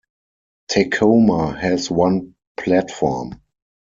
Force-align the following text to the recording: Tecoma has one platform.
Tecoma 0.67 1.59
has 1.59 1.91
one 1.91 2.33
platform. 2.57 3.39